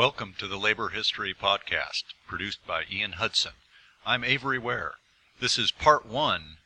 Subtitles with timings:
[0.00, 3.52] Welcome to the Labor History Podcast, produced by Ian Hudson.
[4.06, 4.94] I'm Avery Ware.
[5.40, 6.56] This is part one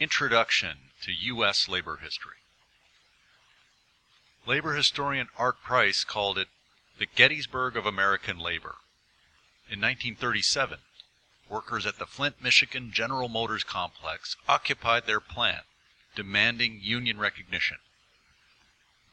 [0.00, 1.68] Introduction to U.S.
[1.68, 2.38] Labor History.
[4.48, 6.48] Labor historian Art Preis called it
[6.98, 8.74] the Gettysburg of American labor.
[9.70, 10.80] In 1937,
[11.48, 15.66] workers at the Flint, Michigan General Motors complex occupied their plant,
[16.16, 17.76] demanding union recognition.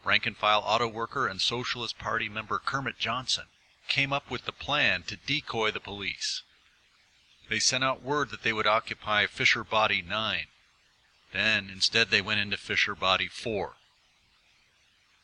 [0.04, 3.46] Rank and file auto worker and Socialist Party member Kermit Johnson
[3.90, 6.44] came up with the plan to decoy the police.
[7.50, 10.46] They sent out word that they would occupy Fisher Body 9.
[11.34, 13.76] Then instead they went into Fisher Body 4.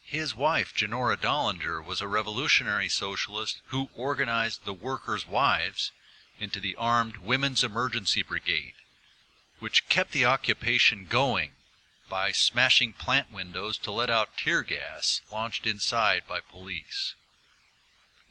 [0.04, 5.92] His wife, Genora Dollinger, was a revolutionary socialist who organized the workers' wives
[6.40, 8.76] into the Armed Women's Emergency Brigade,
[9.60, 11.54] which kept the occupation going
[12.08, 17.16] by smashing plant windows to let out tear gas launched inside by police.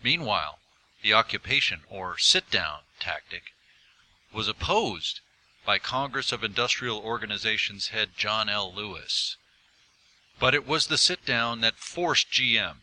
[0.05, 0.61] Meanwhile,
[1.01, 3.55] the occupation, or sit down tactic,
[4.33, 5.21] was opposed
[5.65, 8.71] by Congress of Industrial Organizations head John L.
[8.71, 9.39] Lewis.
[10.39, 12.83] But it was the sit down that forced GM,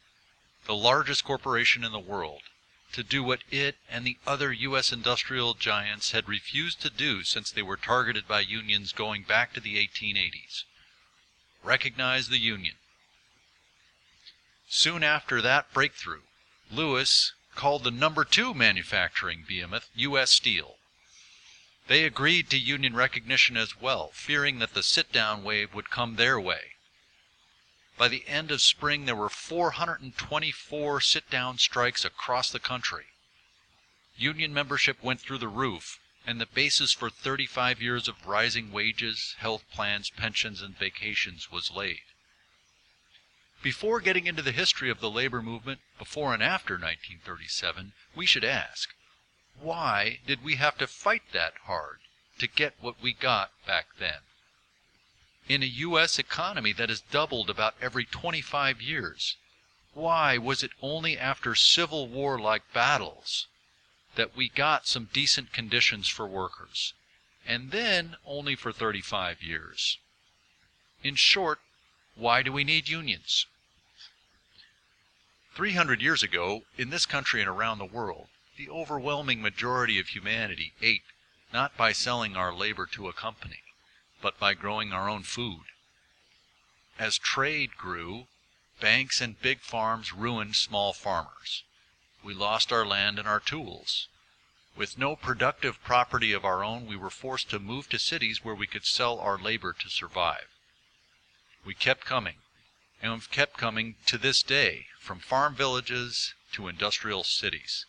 [0.65, 2.41] the largest corporation in the world,
[2.93, 4.91] to do what it and the other U.S.
[4.91, 9.59] industrial giants had refused to do since they were targeted by unions going back to
[9.59, 10.63] the 1880s
[11.61, 12.77] recognize the Union.
[14.67, 16.23] Soon after that breakthrough,
[16.71, 20.31] Lewis called the number two manufacturing behemoth U.S.
[20.31, 20.77] Steel.
[21.87, 26.15] They agreed to union recognition as well, fearing that the sit down wave would come
[26.15, 26.75] their way.
[27.97, 33.07] By the end of spring, there were 424 sit down strikes across the country.
[34.15, 39.35] Union membership went through the roof, and the basis for 35 years of rising wages,
[39.39, 42.01] health plans, pensions, and vacations was laid.
[43.61, 48.43] Before getting into the history of the labor movement before and after 1937, we should
[48.43, 48.95] ask,
[49.59, 51.99] why did we have to fight that hard
[52.39, 54.21] to get what we got back then?
[55.47, 56.17] In a U.S.
[56.17, 59.35] economy that has doubled about every 25 years,
[59.93, 63.47] why was it only after Civil War like battles
[64.15, 66.93] that we got some decent conditions for workers,
[67.45, 69.99] and then only for 35 years.
[71.03, 71.59] In short,
[72.21, 73.47] why do we need unions?
[75.55, 78.27] 300 years ago, in this country and around the world,
[78.57, 81.03] the overwhelming majority of humanity ate
[81.51, 83.63] not by selling our labor to a company,
[84.21, 85.63] but by growing our own food.
[86.99, 88.27] As trade grew,
[88.79, 91.63] banks and big farms ruined small farmers
[92.23, 94.07] we lost our land and our tools.
[94.75, 98.53] With no productive property of our own, we were forced to move to cities where
[98.53, 100.47] we could sell our labor to survive.
[101.63, 102.41] We kept coming,
[103.03, 107.85] and have kept coming to this day, from farm villages to industrial cities.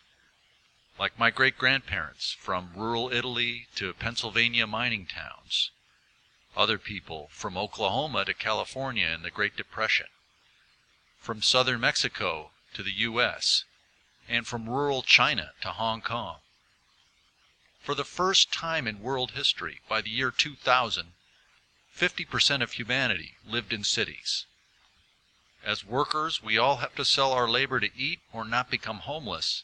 [0.99, 5.71] Like my great grandparents, from rural Italy to Pennsylvania mining towns.
[6.55, 10.09] Other people from Oklahoma to California in the Great Depression.
[11.19, 13.65] From southern Mexico to the U.S
[14.29, 16.39] and from rural China to Hong Kong.
[17.81, 21.13] For the first time in world history, by the year 2000,
[21.95, 24.45] 50% of humanity lived in cities.
[25.63, 29.63] As workers, we all have to sell our labor to eat or not become homeless,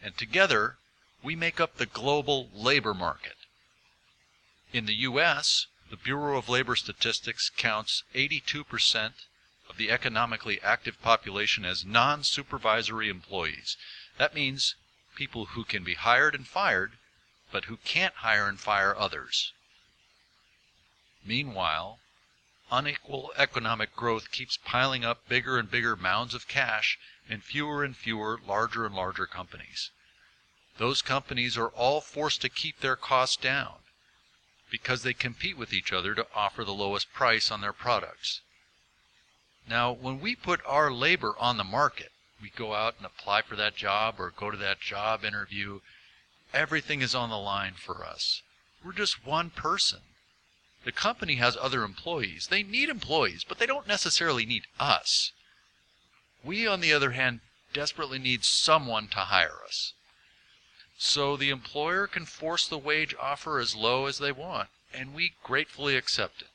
[0.00, 0.78] and together
[1.22, 3.36] we make up the global labor market.
[4.72, 9.12] In the U.S., the Bureau of Labor Statistics counts 82%
[9.68, 13.76] of the economically active population as non supervisory employees.
[14.18, 14.76] That means
[15.16, 16.98] people who can be hired and fired,
[17.50, 19.52] but who can't hire and fire others.
[21.24, 22.00] Meanwhile,
[22.70, 26.98] unequal economic growth keeps piling up bigger and bigger mounds of cash
[27.28, 29.90] and fewer and fewer larger and larger companies.
[30.78, 33.80] Those companies are all forced to keep their costs down
[34.70, 38.40] because they compete with each other to offer the lowest price on their products.
[39.68, 43.56] Now, when we put our labor on the market, we go out and apply for
[43.56, 45.80] that job or go to that job interview,
[46.54, 48.42] everything is on the line for us.
[48.82, 50.00] We're just one person.
[50.84, 52.46] The company has other employees.
[52.48, 55.32] They need employees, but they don't necessarily need us.
[56.42, 57.40] We, on the other hand,
[57.72, 59.92] desperately need someone to hire us.
[60.96, 65.34] So the employer can force the wage offer as low as they want, and we
[65.42, 66.48] gratefully accept it.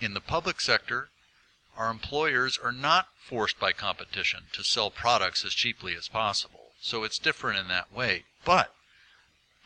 [0.00, 1.10] In the public sector,
[1.76, 6.72] our employers are not forced by competition to sell products as cheaply as possible.
[6.80, 8.24] So it's different in that way.
[8.44, 8.74] But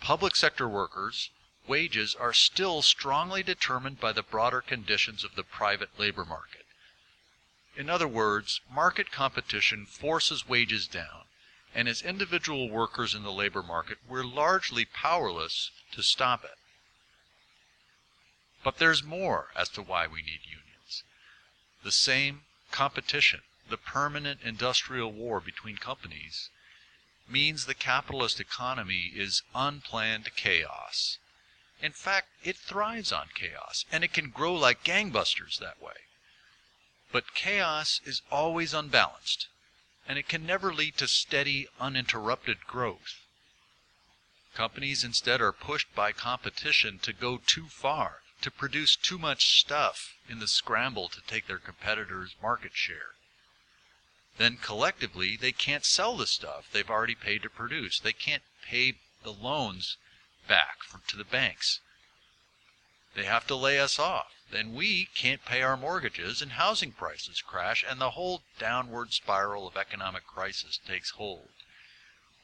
[0.01, 1.31] public sector workers'
[1.69, 6.65] wages are still strongly determined by the broader conditions of the private labor market.
[7.77, 11.25] In other words, market competition forces wages down,
[11.77, 16.57] And as individual workers in the labor market, we're largely powerless to stop it.
[18.65, 21.03] But there's more as to why we need unions.
[21.85, 26.49] The same competition, the permanent industrial war between companies,
[27.29, 31.19] means the capitalist economy is unplanned chaos.
[31.83, 36.07] In fact, it thrives on chaos, and it can grow like gangbusters that way.
[37.13, 39.49] But chaos is always unbalanced,
[40.09, 43.21] and it can never lead to steady, uninterrupted growth.
[44.55, 50.15] Companies instead are pushed by competition to go too far, to produce too much stuff
[50.29, 53.17] in the scramble to take their competitors' market share.
[54.39, 57.99] Then collectively, they can't sell the stuff they've already paid to produce.
[57.99, 59.99] They can't pay the loans
[60.47, 61.81] back from, to the banks.
[63.15, 64.33] They have to lay us off.
[64.51, 69.67] Then we can't pay our mortgages and housing prices crash and the whole downward spiral
[69.67, 71.49] of economic crisis takes hold.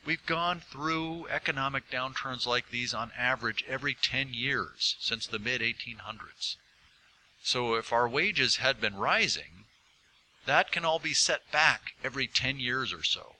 [0.04, 5.60] We've gone through economic downturns like these on average every 10 years since the mid
[5.60, 6.56] 1800s.
[7.44, 9.66] So if our wages had been rising,
[10.44, 13.36] that can all be set back every 10 years or so.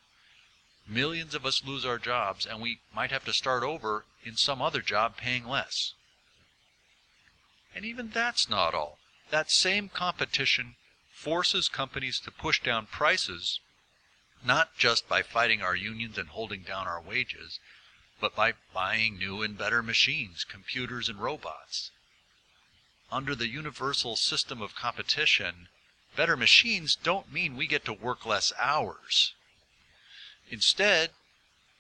[0.87, 4.63] Millions of us lose our jobs and we might have to start over in some
[4.63, 5.95] other job paying less.
[7.75, 8.99] And even that's not all.
[9.31, 10.77] That same competition
[11.13, 13.61] forces companies to push down prices
[14.45, 17.61] not just by fighting our unions and holding down our wages,
[18.21, 21.91] but by buying new and better machines, computers, and robots.
[23.11, 25.69] Under the universal system of competition,
[26.17, 29.35] better machines don't mean we get to work less hours.
[30.51, 31.11] Instead,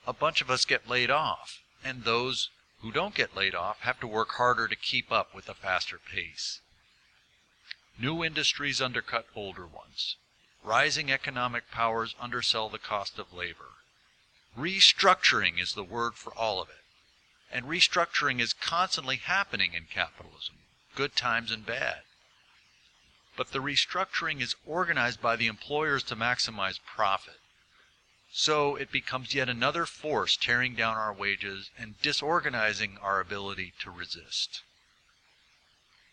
[0.06, 2.50] a bunch of us get laid off, and those
[2.81, 5.99] who don't get laid off have to work harder to keep up with a faster
[5.99, 6.61] pace.
[7.99, 10.17] New industries undercut older ones.
[10.64, 13.73] Rising economic powers undersell the cost of labor.
[14.58, 16.84] Restructuring is the word for all of it.
[17.50, 20.56] And restructuring is constantly happening in capitalism,
[20.94, 22.02] good times and bad.
[23.37, 27.40] But the restructuring is organized by the employers to maximize profit.
[28.34, 33.90] So it becomes yet another force tearing down our wages and disorganizing our ability to
[33.90, 34.62] resist.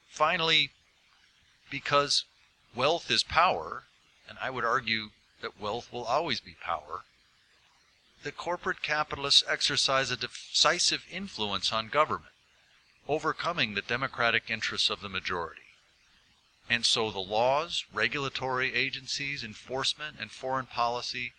[0.10, 0.71] Finally,
[1.69, 2.25] because
[2.75, 3.86] wealth is power,
[4.27, 5.12] and I would argue
[5.42, 7.06] that wealth will always be power,
[8.24, 12.33] the corporate capitalists exercise a decisive influence on government,
[13.07, 15.62] overcoming the democratic interests of the majority.
[16.69, 21.33] And so the laws, regulatory agencies, enforcement, and foreign policy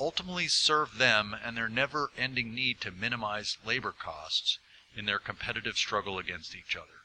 [0.00, 4.58] ultimately serve them and their never ending need to minimize labor costs
[4.96, 7.02] in their competitive struggle against each other.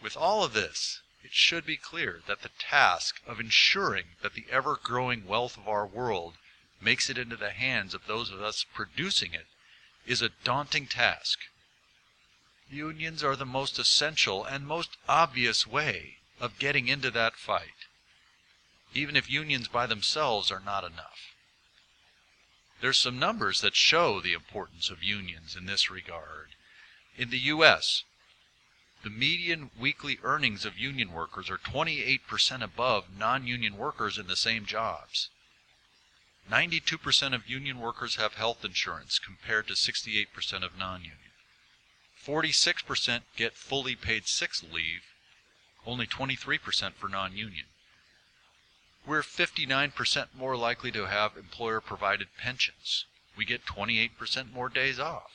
[0.00, 4.46] With all of this, it should be clear that the task of ensuring that the
[4.50, 6.34] ever growing wealth of our world
[6.80, 9.46] makes it into the hands of those of us producing it
[10.06, 11.40] is a daunting task.
[12.70, 17.77] Unions are the most essential and most obvious way of getting into that fight,
[18.94, 21.34] even if unions by themselves are not enough.
[22.80, 26.50] There's some numbers that show the importance of unions in this regard.
[27.16, 28.04] In the U.S.,
[29.02, 34.64] the median weekly earnings of union workers are 28% above non-union workers in the same
[34.64, 35.30] jobs.
[36.50, 41.18] 92% of union workers have health insurance compared to 68% of non-union.
[42.24, 45.02] 46% get fully paid sick leave,
[45.86, 47.66] only 23% for non-union.
[49.08, 53.06] We're 59% more likely to have employer-provided pensions.
[53.38, 55.32] We get 28% more days off.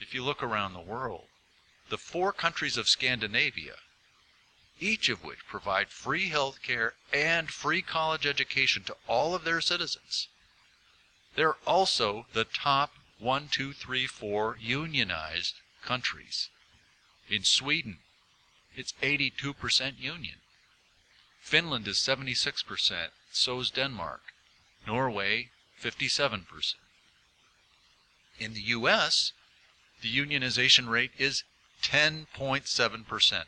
[0.00, 1.28] If you look around the world,
[1.88, 3.76] the four countries of Scandinavia,
[4.80, 9.60] each of which provide free health care and free college education to all of their
[9.60, 10.26] citizens.
[11.36, 12.90] They're also the top
[13.20, 15.54] one, two, three, four unionized
[15.84, 16.48] countries.
[17.28, 17.98] In Sweden,
[18.74, 20.38] it's 82% union.
[21.46, 24.20] Finland is 76%, so is Denmark.
[24.84, 25.50] Norway,
[25.80, 26.74] 57%.
[28.40, 29.32] In the U.S.,
[30.02, 31.44] the unionization rate is
[31.82, 33.44] 10.7%,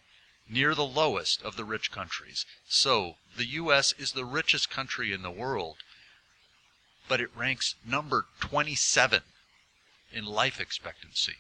[0.49, 2.47] near the lowest of the rich countries.
[2.69, 3.93] So, the U.S.
[3.99, 5.79] is the richest country in the world,
[7.09, 9.23] but it ranks number 27
[10.13, 11.39] in life expectancy.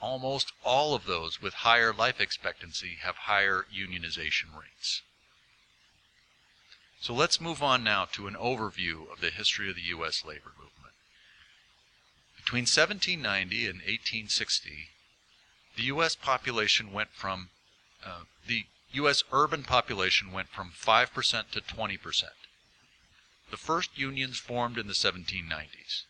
[0.00, 5.02] Almost all of those with higher life expectancy have higher unionization rates.
[7.00, 10.24] So let's move on now to an overview of the history of the U.S.
[10.24, 10.94] labor movement.
[12.36, 14.88] Between 1790 and 1860,
[15.76, 16.16] the U.S.
[16.16, 17.50] population went from
[18.04, 19.24] uh, the U.S.
[19.32, 22.24] urban population went from 5% to 20%.
[23.50, 26.04] the first unions formed in the 1790s.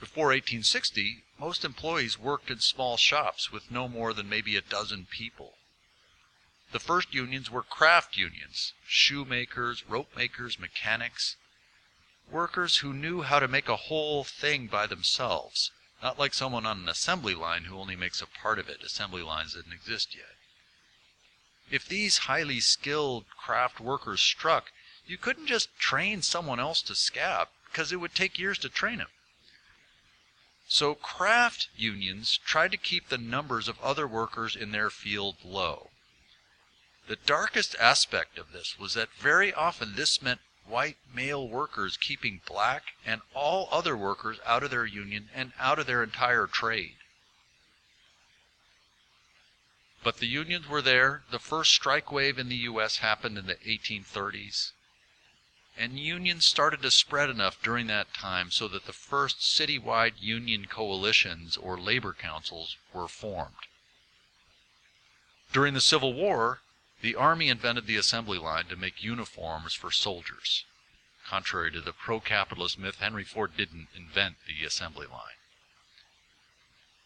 [0.00, 5.06] Before 1860, most employees worked in small shops with no more than maybe a dozen
[5.06, 5.58] people.
[6.70, 11.36] The first unions were craft unions, shoemakers, rope makers, mechanics,
[12.30, 16.78] workers who knew how to make a whole thing by themselves, not like someone on
[16.80, 18.82] an assembly line who only makes a part of it.
[18.82, 20.36] Assembly lines didn't exist yet.
[21.70, 24.70] If these highly skilled craft workers struck,
[25.06, 29.00] you couldn't just train someone else to scab because it would take years to train
[29.00, 29.08] him.
[30.70, 35.90] So craft unions tried to keep the numbers of other workers in their field low.
[37.06, 42.42] The darkest aspect of this was that very often this meant white male workers keeping
[42.44, 46.98] black and all other workers out of their union and out of their entire trade.
[50.02, 51.24] But the unions were there.
[51.30, 52.98] The first strike wave in the U.S.
[52.98, 54.72] happened in the 1830s.
[55.80, 60.66] And unions started to spread enough during that time so that the first citywide union
[60.66, 63.54] coalitions or labor councils were formed.
[65.52, 66.62] During the Civil War,
[67.00, 70.64] the Army invented the assembly line to make uniforms for soldiers.
[71.24, 75.38] Contrary to the pro-capitalist myth, Henry Ford didn't invent the assembly line.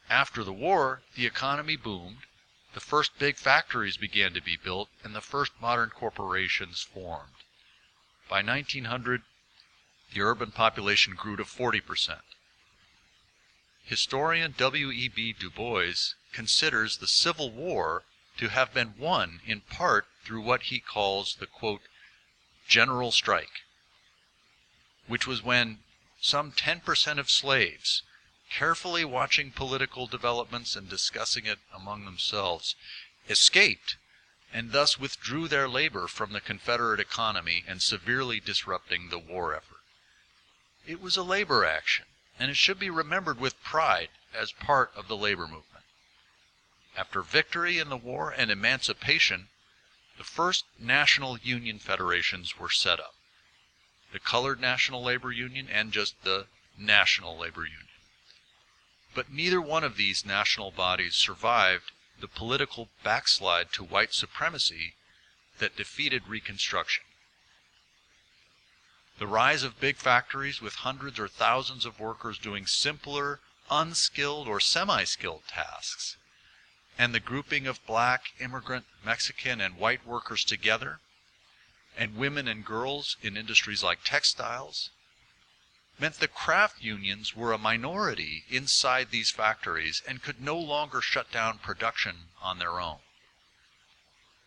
[0.08, 2.22] After the war, the economy boomed,
[2.72, 7.41] the first big factories began to be built, and the first modern corporations formed.
[8.32, 9.24] By 1900,
[10.14, 12.22] the urban population grew to 40%.
[13.84, 15.34] Historian W.E.B.
[15.34, 18.04] Du Bois considers the Civil War
[18.38, 21.82] to have been won in part through what he calls the quote,
[22.66, 23.64] general strike,
[25.06, 25.80] which was when
[26.18, 28.02] some 10% of slaves,
[28.48, 32.76] carefully watching political developments and discussing it among themselves,
[33.28, 33.98] escaped
[34.52, 39.80] and thus withdrew their labor from the Confederate economy and severely disrupting the war effort.
[40.86, 42.06] It was a labor action,
[42.38, 45.84] and it should be remembered with pride as part of the labor movement.
[46.96, 49.48] After victory in the war and emancipation,
[50.18, 53.14] the first national union federations were set up.
[54.12, 57.88] The Colored National Labor Union and just the National Labor Union.
[59.14, 61.92] But neither one of these national bodies survived
[62.22, 64.94] the political backslide to white supremacy
[65.58, 67.04] that defeated Reconstruction.
[69.18, 74.58] The rise of big factories with hundreds or thousands of workers doing simpler, unskilled, or
[74.58, 76.16] semi skilled tasks
[76.98, 81.00] and the grouping of black, immigrant, Mexican, and white workers together,
[81.96, 84.90] and women and girls in industries like textiles,
[86.02, 91.30] meant the craft unions were a minority inside these factories and could no longer shut
[91.30, 92.98] down production on their own.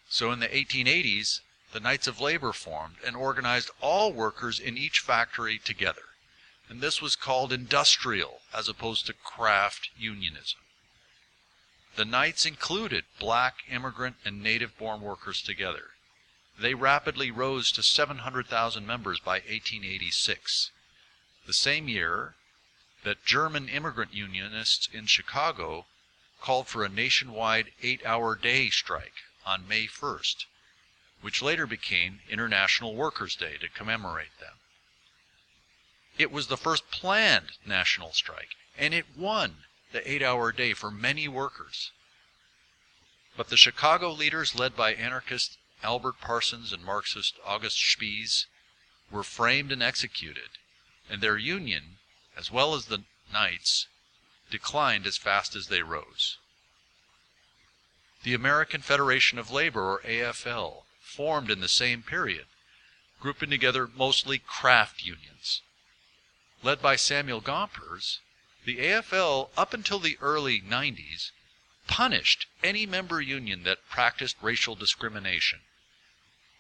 [0.10, 1.40] So in the 1880s,
[1.72, 6.02] the Knights of Labor formed and organized all workers in each factory together.
[6.68, 10.60] And this was called industrial as opposed to craft unionism.
[11.96, 15.92] The Knights included black, immigrant, and native born workers together.
[16.60, 20.72] They rapidly rose to 700,000 members by 1886,
[21.46, 22.36] the same year
[23.04, 25.86] that German immigrant unionists in Chicago
[26.42, 30.46] called for a nationwide eight hour day strike on May 1st,
[31.22, 34.54] which later became International Workers' Day to commemorate them.
[36.18, 40.90] It was the first planned national strike, and it won the eight hour day for
[40.90, 41.92] many workers.
[43.38, 48.46] But the Chicago leaders, led by anarchist Albert Parsons and Marxist August Spies,
[49.12, 50.58] were framed and executed,
[51.10, 51.98] and their union,
[52.38, 53.88] as well as the Knights,
[54.50, 56.38] declined as fast as they rose.
[58.24, 62.48] The American Federation of Labor, or AFL, formed in the same period,
[63.20, 65.62] grouping together mostly craft unions.
[66.64, 68.20] Led by Samuel Gompers,
[68.64, 71.32] the AFL, up until the early 90s,
[71.88, 75.60] punished any member union that practiced racial discrimination,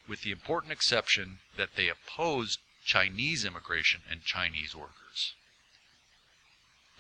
[0.08, 5.34] with the important exception that they opposed Chinese immigration and Chinese workers.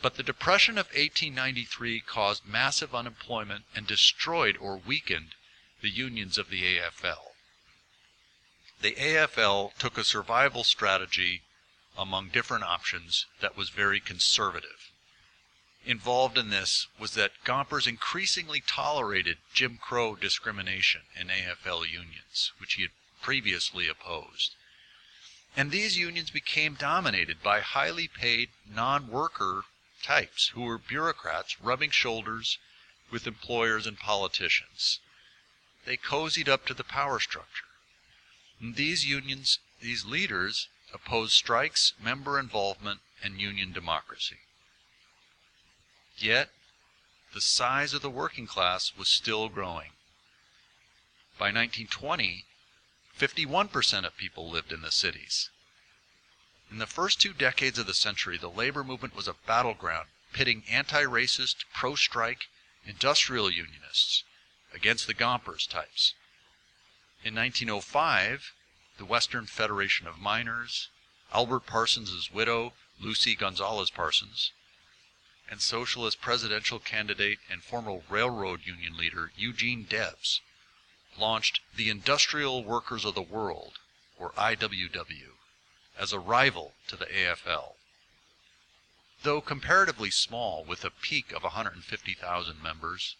[0.01, 5.35] But the Depression of 1893 caused massive unemployment and destroyed or weakened
[5.81, 7.33] the unions of the AFL.
[8.81, 11.43] The AFL took a survival strategy
[11.97, 14.91] among different options that was very conservative
[15.85, 22.73] involved in this was that Gompers increasingly tolerated Jim Crow discrimination in AFL unions, which
[22.73, 24.55] he had previously opposed.
[25.57, 29.63] And these unions became dominated by highly paid non worker
[30.03, 32.57] types who were bureaucrats rubbing shoulders
[33.09, 34.99] with employers and politicians.
[35.85, 37.65] They cozied up to the power structure.
[38.59, 44.39] And these unions, these leaders, opposed strikes, member involvement, and union democracy.
[46.17, 46.51] Yet,
[47.33, 49.91] the size of the working class was still growing.
[51.37, 52.45] By 1920,
[53.17, 55.49] 51% of people lived in the cities.
[56.69, 60.63] In the first two decades of the century, the labor movement was a battleground pitting
[60.69, 62.49] anti-racist, pro-strike,
[62.85, 64.23] industrial unionists
[64.73, 66.13] against the Gompers types.
[67.23, 68.51] In 1905,
[68.97, 70.89] the Western Federation of Miners,
[71.31, 74.51] Albert Parsons' widow, Lucy Gonzalez Parsons,
[75.49, 80.41] and socialist presidential candidate and former railroad union leader Eugene Debs
[81.17, 83.79] launched the Industrial Workers of the World,
[84.17, 85.37] or IWW,
[85.97, 87.75] as a rival to the AFL.
[89.23, 93.15] Though comparatively small, with a peak of 150,000 members,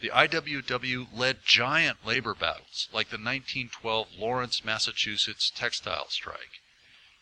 [0.00, 6.60] the IWW led giant labor battles like the 1912 Lawrence, Massachusetts textile strike.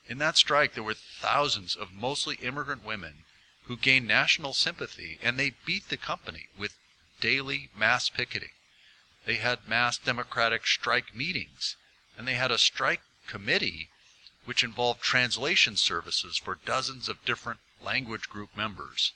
[0.06, 3.24] In that strike, there were thousands of mostly immigrant women
[3.64, 6.78] who gained national sympathy, and they beat the company with
[7.20, 8.52] daily mass picketing.
[9.28, 11.76] They had mass democratic strike meetings,
[12.16, 13.90] and they had a strike committee
[14.46, 19.12] which involved translation services for dozens of different language group members.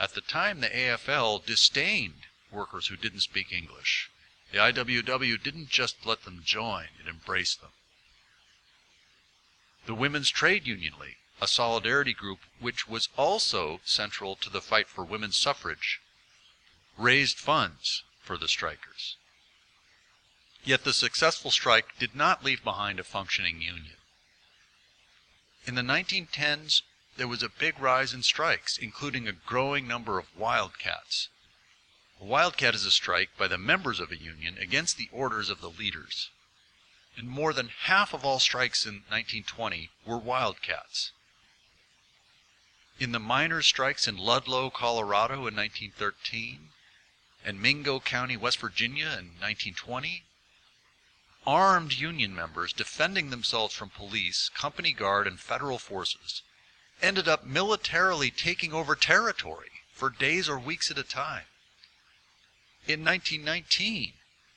[0.00, 4.10] At the time, the AFL disdained workers who didn't speak English.
[4.50, 7.70] The IWW didn't just let them join, it embraced them.
[9.86, 14.88] The Women's Trade Union League, a solidarity group which was also central to the fight
[14.88, 16.00] for women's suffrage,
[16.98, 19.16] raised funds for the strikers.
[20.64, 23.96] Yet the successful strike did not leave behind a functioning union.
[25.64, 26.82] In the 1910s,
[27.16, 31.28] there was a big rise in strikes, including a growing number of wildcats.
[32.20, 35.60] A wildcat is a strike by the members of a union against the orders of
[35.60, 36.30] the leaders.
[37.16, 41.10] And more than half of all strikes in 1920 were wildcats.
[43.00, 46.70] In the miners' strikes in Ludlow, Colorado in 1913,
[47.44, 50.24] and Mingo County, West Virginia in 1920,
[51.46, 56.42] armed union members defending themselves from police, company guard, and federal forces
[57.02, 61.46] ended up militarily taking over territory for days or weeks at a time.
[62.86, 64.14] In 1919,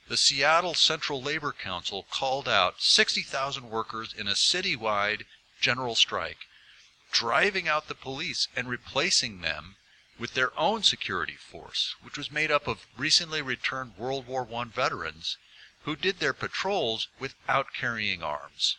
[0.08, 5.26] the Seattle Central Labor Council called out 60,000 workers in a citywide
[5.60, 6.46] general strike,
[7.12, 9.76] driving out the police and replacing them
[10.20, 14.64] with their own security force, which was made up of recently returned World War I
[14.66, 15.38] veterans
[15.86, 18.76] who did their patrols without carrying arms.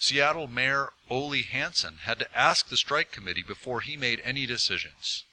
[0.00, 5.24] Seattle Mayor Ole Hanson had to ask the strike committee before he made any decisions.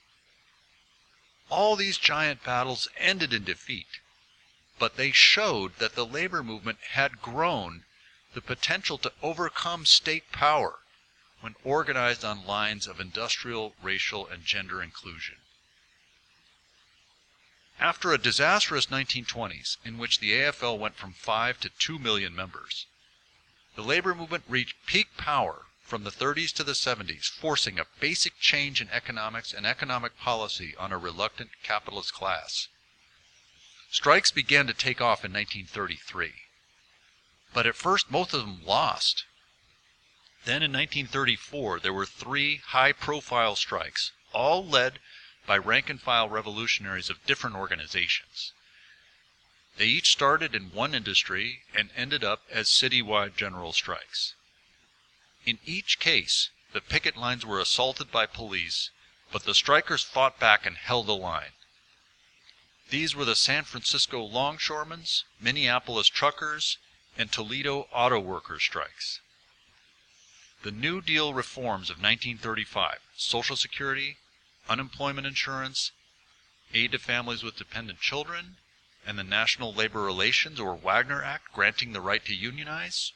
[1.50, 4.02] All these giant battles ended in defeat,
[4.78, 7.86] but they showed that the labor movement had grown
[8.34, 10.80] the potential to overcome state power
[11.39, 15.38] when organized on lines of industrial, racial, and gender inclusion.
[17.80, 22.86] After a disastrous 1920s in which the AFL went from 5 to 2 million members,
[23.76, 28.40] the labor movement reached peak power from the 30s to the 70s, forcing a basic
[28.40, 32.70] change in economics and economic policy on a reluctant capitalist class.
[33.92, 36.34] Strikes began to take off in 1933,
[37.54, 39.26] but at first most of them lost.
[40.46, 45.00] Then in 1934, there were three high profile strikes, all led
[45.46, 48.52] by rank and file revolutionaries of different organizations.
[49.78, 54.34] They each started in one industry and ended up as citywide general strikes.
[55.46, 58.90] In each case, the picket lines were assaulted by police,
[59.32, 61.52] but the strikers fought back and held the line.
[62.90, 66.78] These were the San Francisco longshoremen's, Minneapolis truckers,
[67.18, 69.20] and Toledo auto workers strikes.
[70.64, 74.18] The New Deal reforms of 1935, Social Security,
[74.69, 75.91] unemployment insurance,
[76.73, 78.58] aid to families with dependent children,
[79.06, 83.12] and the National Labor Relations or Wagner Act granting the right to unionize,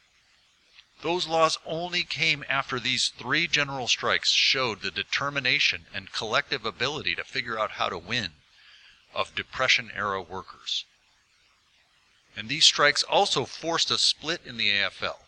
[1.01, 7.15] those laws only came after these three general strikes showed the determination and collective ability
[7.15, 8.33] to figure out how to win
[9.13, 10.85] of Depression era workers.
[12.35, 15.23] And these strikes also forced a split in the AFL,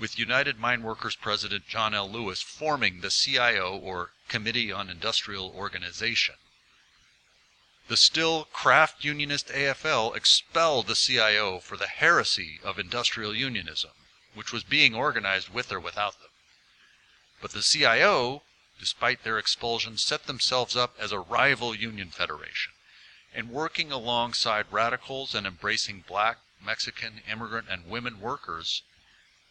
[0.00, 2.10] with United Mine Workers President John L.
[2.10, 6.36] Lewis forming the CIO or Committee on Industrial Organization.
[7.88, 13.90] The still craft unionist AFL expelled the CIO for the heresy of industrial unionism
[14.32, 16.30] which was being organized with or without them.
[17.42, 18.42] But the CIO,
[18.80, 22.72] despite their expulsion, set themselves up as a rival union federation,
[23.34, 28.80] and working alongside radicals and embracing black, Mexican, immigrant, and women workers,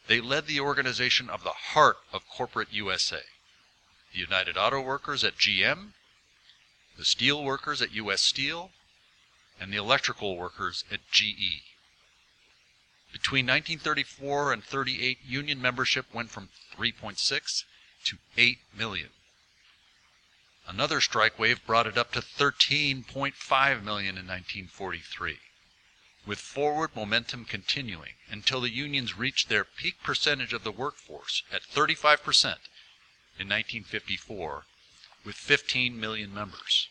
[0.07, 3.21] they led the organization of the heart of corporate USA
[4.13, 5.93] the United Auto Workers at GM,
[6.97, 8.71] the steel workers at US Steel,
[9.59, 11.63] and the electrical workers at GE.
[13.11, 17.63] Between 1934 and 38, union membership went from 3.6
[18.05, 19.09] to 8 million.
[20.67, 25.39] Another strike wave brought it up to 13.5 million in 1943,
[26.25, 31.63] with forward momentum continuing until the unions reached their peak percentage of the workforce at
[31.63, 32.57] 35%
[33.41, 34.65] in 1954
[35.25, 36.87] with 15 million members.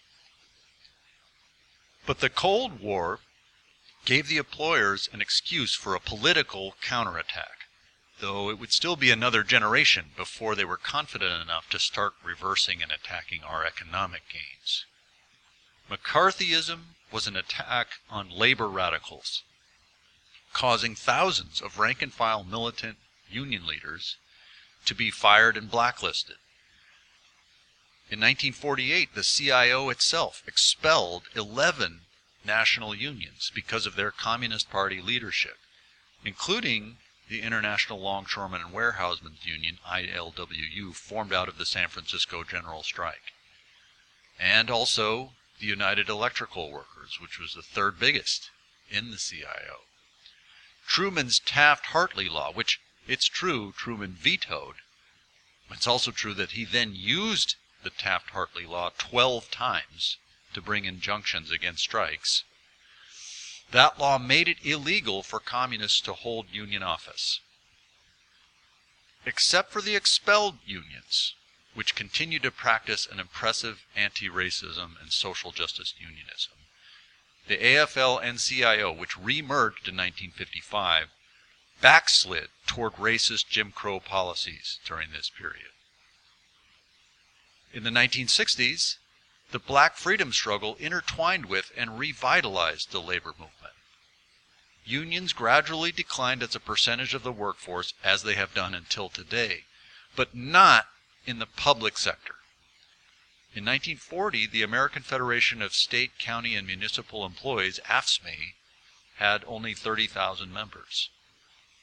[2.05, 3.21] But the Cold War
[4.05, 7.69] gave the employers an excuse for a political counterattack,
[8.19, 12.83] though it would still be another generation before they were confident enough to start reversing
[12.83, 14.87] and attacking our economic gains.
[15.89, 19.45] McCarthyism was an attack on labor radicals,
[20.53, 24.17] causing thousands of rank and file militant union leaders
[24.87, 26.37] to be fired and blacklisted.
[28.11, 32.01] In 1948, the CIO itself expelled 11
[32.45, 35.59] national unions because of their Communist Party leadership,
[36.25, 36.97] including
[37.29, 43.33] the International Longshoremen and Warehousemen Union, ILWU, formed out of the San Francisco General Strike,
[44.39, 48.51] and also the United Electrical Workers, which was the third biggest
[48.91, 49.85] in the CIO.
[50.89, 54.77] Truman's Taft-Hartley law, which it's true Truman vetoed.
[55.69, 60.17] It's also true that he then used the Taft-Hartley law 12 times
[60.55, 62.45] to bring injunctions against strikes.
[63.73, 67.41] That law made it illegal for communists to hold union office.
[69.27, 71.35] Except for the expelled unions,
[71.75, 76.53] which continued to practice an impressive anti-racism and social justice unionism.
[77.49, 81.09] The AFL-CIO, which remerged in 1955,
[81.81, 85.73] backslid toward racist Jim Crow policies during this period.
[87.73, 88.97] In the 1960s,
[89.51, 93.75] the black freedom struggle intertwined with and revitalized the labor movement.
[94.85, 99.65] Unions gradually declined as a percentage of the workforce as they have done until today,
[100.17, 100.87] but not
[101.27, 102.37] in the public sector.
[103.53, 108.55] In 1940, the American Federation of State, County, and Municipal Employees, AFSCME,
[109.17, 111.11] had only 30,000 members.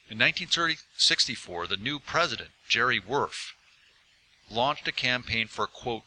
[0.10, 3.54] In 1964, the new president, Jerry Wurf,
[4.50, 6.04] launched a campaign for, quote,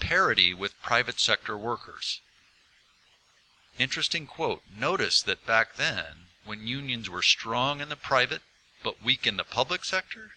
[0.00, 2.20] parity with private sector workers.
[3.78, 4.62] Interesting quote.
[4.76, 8.42] Notice that back then, when unions were strong in the private
[8.82, 10.34] but weak in the public sector,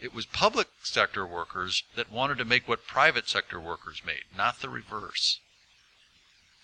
[0.00, 4.60] it was public sector workers that wanted to make what private sector workers made, not
[4.60, 5.38] the reverse.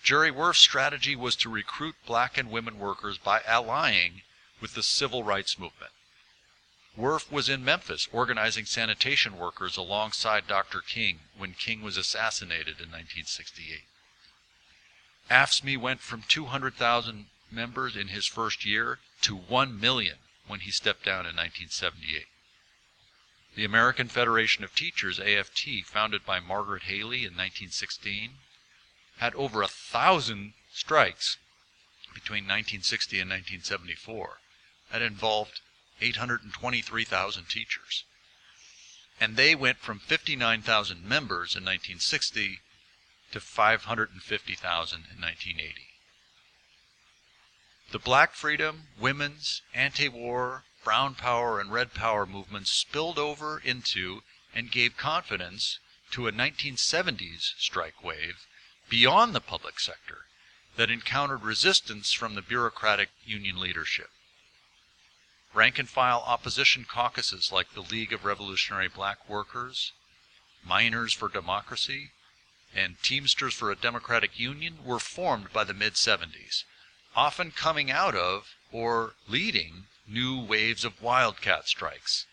[0.03, 4.23] Jerry Wurf's strategy was to recruit black and women workers by allying
[4.61, 5.91] with the civil rights movement.
[6.97, 10.81] Wurf was in Memphis organizing sanitation workers alongside Dr.
[10.81, 13.83] King when King was assassinated in 1968.
[15.29, 20.17] AFSCME went from 200,000 members in his first year to 1 million
[20.47, 22.25] when he stepped down in 1978.
[23.55, 28.39] The American Federation of Teachers, AFT, founded by Margaret Haley in 1916,
[29.17, 31.37] had over a thousand strikes
[32.13, 34.39] between 1960 and 1974
[34.91, 35.61] that involved
[36.01, 38.03] 823,000 teachers.
[39.19, 42.59] And they went from 59,000 members in 1960
[43.31, 45.87] to 550,000 in 1980.
[47.91, 54.21] The black freedom, women's, anti-war, brown power, and red power movements spilled over into
[54.53, 55.79] and gave confidence
[56.11, 58.45] to a 1970s strike wave
[58.89, 60.25] beyond the public sector
[60.77, 64.09] that encountered resistance from the bureaucratic union leadership.
[65.53, 69.93] Rank and file opposition caucuses like the League of Revolutionary Black Workers,
[70.63, 72.11] Miners for Democracy,
[72.75, 76.65] and Teamsters for a Democratic Union were formed by the mid 70s,
[77.15, 82.27] often coming out of or leading new waves of wildcat strikes,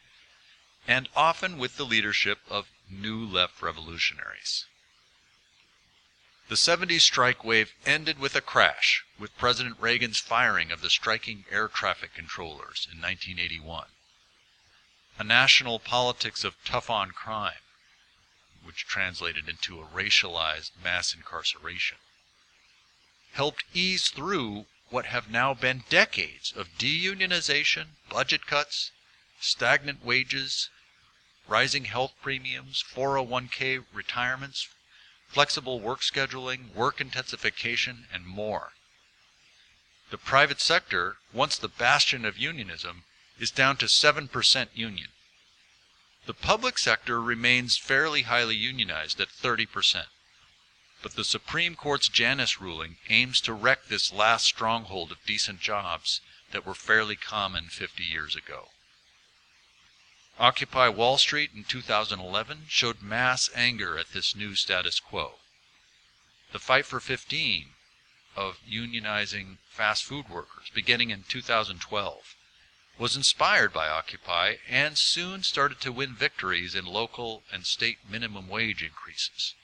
[0.86, 4.66] and often with the leadership of new left revolutionaries.
[6.48, 11.44] The 70s strike wave ended with a crash, with President Reagan's firing of the striking
[11.50, 13.88] air traffic controllers in 1981.
[15.18, 17.64] A national politics of tough on crime,
[18.62, 21.98] which translated into a racialized mass incarceration,
[23.32, 28.92] helped ease through what have now been decades of deunionization, budget cuts,
[29.40, 30.70] stagnant wages,
[31.48, 34.68] rising health premiums, 401k retirements,
[35.28, 38.72] flexible work scheduling, work intensification, and more.
[40.10, 43.04] The private sector, once the bastion of unionism,
[43.38, 45.08] is down to 7% union.
[46.26, 50.06] The public sector remains fairly highly unionized at 30%.
[51.02, 56.20] But the Supreme Court's Janus ruling aims to wreck this last stronghold of decent jobs
[56.50, 58.70] that were fairly common 50 years ago.
[60.38, 65.38] Occupy Wall Street in 2011 showed mass anger at this new status quo.
[66.52, 67.72] The Fight for 15
[68.36, 72.34] of unionizing fast food workers beginning in 2012
[72.98, 78.46] was inspired by Occupy and soon started to win victories in local and state minimum
[78.46, 79.54] wage increases.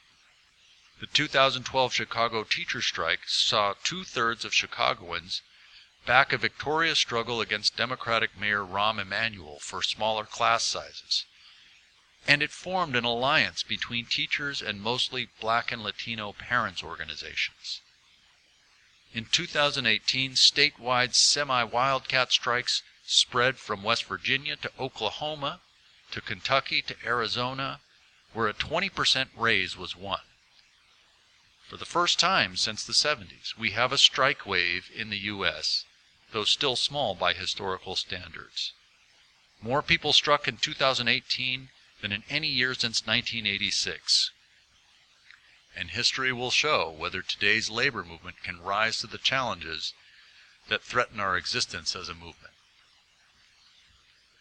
[1.00, 5.42] The 2012 Chicago teacher strike saw two thirds of Chicagoans
[6.04, 11.24] back a victorious struggle against Democratic Mayor Rahm Emanuel for smaller class sizes.
[12.26, 17.80] And it formed an alliance between teachers and mostly black and Latino parents' organizations.
[19.14, 25.60] In 2018, statewide semi wildcat strikes spread from West Virginia to Oklahoma
[26.10, 27.80] to Kentucky to Arizona,
[28.32, 30.20] where a 20% raise was won.
[31.68, 35.84] For the first time since the 70s, we have a strike wave in the U.S.,
[36.32, 38.72] though still small by historical standards.
[39.60, 41.68] More people struck in 2018
[42.00, 44.30] than in any year since 1986.
[45.76, 49.94] And history will show whether today's labor movement can rise to the challenges
[50.68, 52.51] that threaten our existence as a movement.